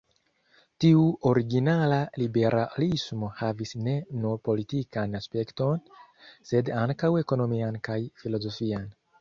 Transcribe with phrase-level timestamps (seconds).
[0.83, 1.01] Tiu
[1.31, 5.85] originala liberalismo havis ne nur politikan aspekton,
[6.53, 8.91] sed ankaŭ ekonomian kaj filozofian.